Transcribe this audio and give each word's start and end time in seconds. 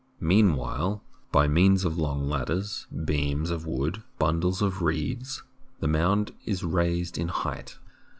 Meanwhile, 0.19 1.03
by 1.31 1.47
means 1.47 1.85
of 1.85 1.95
long 1.95 2.27
ladders, 2.27 2.87
beams 3.05 3.51
of 3.51 3.67
wood, 3.67 4.01
bundles 4.17 4.59
of 4.59 4.81
reeds, 4.81 5.43
the 5.79 5.87
mound 5.87 6.31
is 6.43 6.63
raised 6.63 7.19
in 7.19 7.27
height. 7.27 7.77